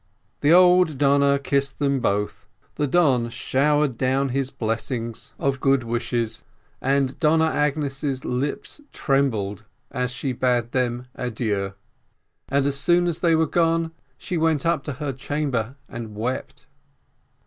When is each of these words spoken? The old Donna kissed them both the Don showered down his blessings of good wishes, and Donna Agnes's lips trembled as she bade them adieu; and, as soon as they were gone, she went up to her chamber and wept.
The 0.39 0.51
old 0.51 0.97
Donna 0.97 1.37
kissed 1.37 1.77
them 1.77 1.99
both 1.99 2.47
the 2.73 2.87
Don 2.87 3.29
showered 3.29 3.99
down 3.99 4.29
his 4.29 4.49
blessings 4.49 5.35
of 5.37 5.59
good 5.59 5.83
wishes, 5.83 6.43
and 6.81 7.19
Donna 7.19 7.45
Agnes's 7.45 8.25
lips 8.25 8.81
trembled 8.91 9.63
as 9.91 10.09
she 10.09 10.33
bade 10.33 10.71
them 10.71 11.05
adieu; 11.13 11.73
and, 12.49 12.65
as 12.65 12.79
soon 12.79 13.05
as 13.05 13.19
they 13.19 13.35
were 13.35 13.45
gone, 13.45 13.91
she 14.17 14.37
went 14.39 14.65
up 14.65 14.83
to 14.85 14.93
her 14.93 15.13
chamber 15.13 15.75
and 15.87 16.15
wept. 16.15 16.65